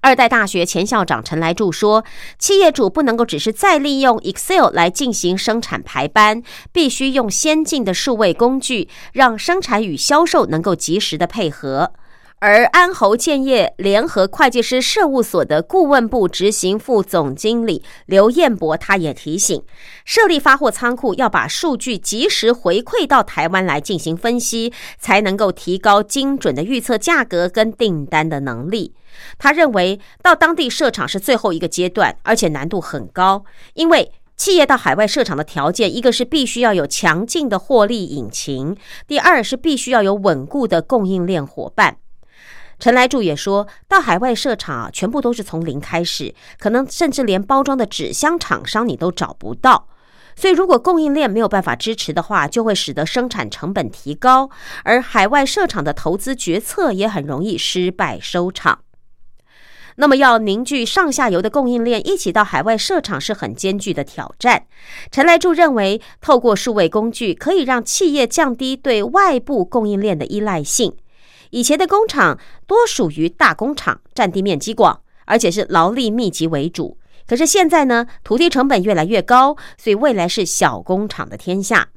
[0.00, 2.04] 二代大学前校长陈来柱说
[2.38, 6.42] ：“企业主不能够只是再利用 Excel 来进行生产排班，
[6.72, 11.92] 必须用先进的数位工具，让生产与销售能够及时的配合。”
[12.40, 19.60] 而安侯建业联合会计师事务所的顾问部执行副总经理刘彦博，他也提醒，
[20.04, 28.94] 设立发货仓库要把数据及时回馈到台湾来进行分析，才能够提高精准的预测价格跟订单的能力。
[29.36, 38.76] 他认为，到当地设厂是最后一个阶段，而且难度很高，因为企业到海外设厂的条件，一个是必须要有强劲的获利引擎，
[39.08, 41.96] 第二是必须要有稳固的供应链伙伴。
[42.78, 49.88] 陈来柱也说到，海外设厂啊全部都是从零开始，可能甚至连包装的纸箱厂商你都找不到。
[50.36, 54.48] 所以，如果供应链没有办法支持的话，就会使得生产成本提高，
[54.84, 58.78] 而海外设厂的投资决策也很容易失败收场。
[59.96, 64.66] 那么，要凝聚上下游的供应链一起到海外设厂是很艰巨的挑战。
[65.10, 70.94] 陈来柱认为，透过数位工具，可以让企业降低对外部供应链的依赖性。
[71.50, 76.98] 以前的工厂多属于大工厂，占地面积广，而且是劳力密集为主。
[77.26, 81.88] 可是现在呢，土地成本越来越高，所以未来是小工厂的天下。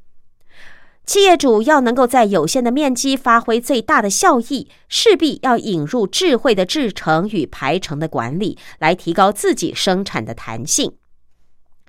[1.05, 10.93] 企业主要能够在有限的面积发挥最大的效益，势必要引入智慧的制程与排程的管理，来提高自己生产的弹性。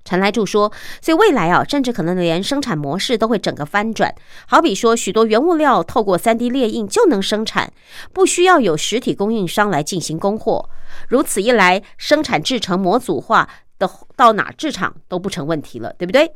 [0.04, 4.14] 陈来柱说：“所以未来啊，甚至可能连生产模式都会整个翻转。
[4.46, 7.72] 好比说，许多原物料透过三 D 列印就能生产，
[8.12, 10.68] 不需要有实体供应商来进行供货。
[11.08, 13.48] 如此一来，生产制成模组化
[13.78, 16.32] 的到哪制厂都不成问题了，对不对？”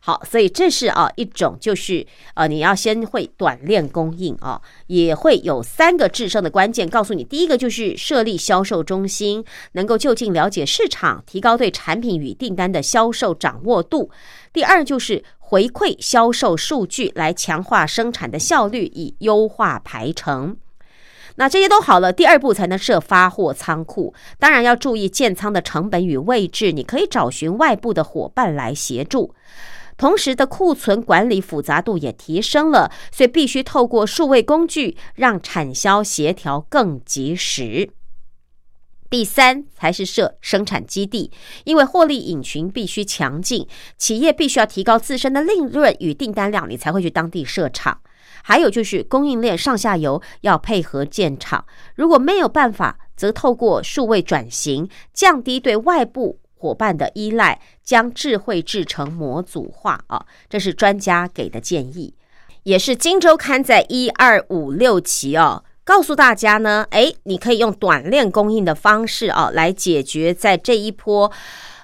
[0.00, 14.08] 好，所以这是啊一种，就是呃，你要先会短链供应啊，也会有三个制胜的关键，告诉你，第一个就是设立销售中心，能够就近了解市场，提高对产品与订单的销售掌握度；
[14.52, 20.56] 第二就是回馈销售数据，来强化生产的效率，以优化排程。
[21.36, 29.34] 那这些都好了，第二步才能设发货仓库，当然要注意建仓的成本与位置，你可以找寻外部的伙伴来协助。
[29.98, 37.90] 同时的库存管理复杂度也提升了，所以必须透过数位工具让产销协调更及时。
[39.08, 41.30] 第三才是设生产基地，
[41.64, 43.66] 因为获利引擎必须强劲，
[43.96, 48.00] 企业必须要提高自身的利润与订单量，你才会去当地设厂。
[48.48, 51.64] 还有就是供应链上下游要配合建厂，
[51.96, 62.14] 如果没有办法，则透过数位转型，降低对外部伙伴的依赖，将智慧制成模组化啊，这是专家给的建议，
[62.62, 65.64] 也是《金周刊》在一二五六期哦。
[65.82, 71.32] 告诉大家呢，哎，你可以用短链供应的方式啊，来解决在这一波，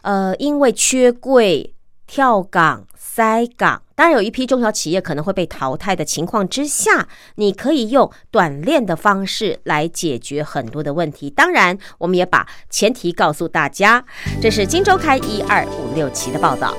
[0.02, 1.74] 呃，因为缺柜、
[2.06, 11.30] 跳岗、塞港，当然有一批中小企业可能会被淘汰的情况之下，你可以用短链的方式来解决很多的问题。
[11.30, 14.04] 当然，我们也把前提告诉大家，
[14.40, 16.76] 这是《金周刊》一二五六期的报道。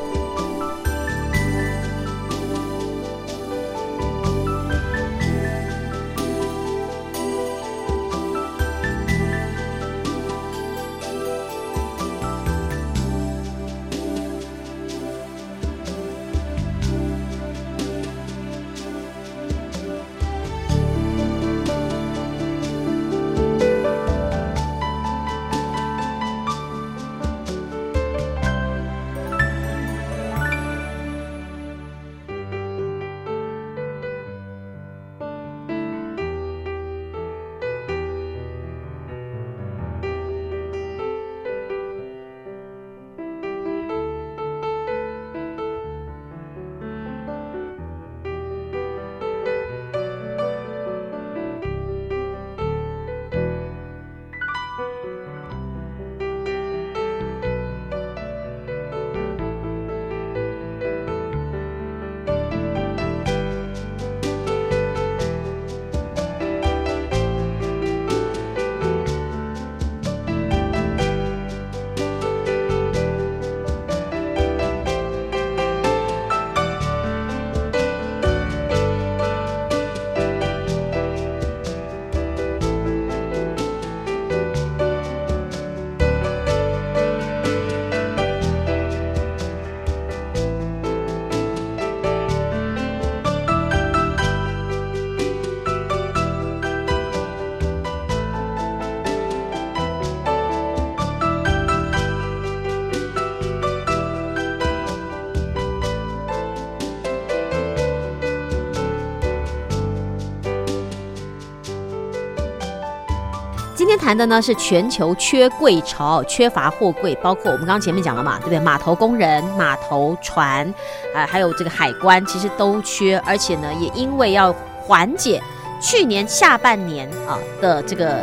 [114.03, 118.59] 谈的呢是全球缺柜潮，缺乏货柜，包括我们刚刚前面讲了嘛，对不对？
[118.59, 120.67] 码头工人、码头船，
[121.15, 125.41] 啊，还有这个海关，其实都缺，而且呢，也因为要缓解
[125.81, 128.17] 去年下半年啊的这个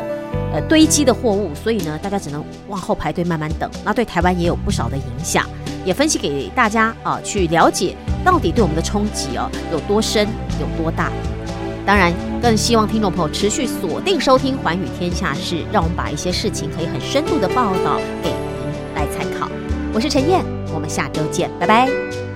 [0.52, 3.70] 呃堆积的货物，所以呢，大家只能往后排队慢慢等。
[3.82, 5.46] 那对台湾也有不少的影响，
[5.86, 10.28] 也分析给大家啊去了解到底对我们的冲击哦有多深
[10.60, 11.10] 有多大。
[11.86, 19.48] 当然，更希望听众朋友持续锁定收听《寰宇天下事》，让我们把一些事情可以很深度的报道给您来参考。
[19.92, 22.29] 我是陈燕，我们下周见，拜拜。